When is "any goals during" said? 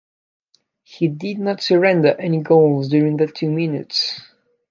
2.19-3.17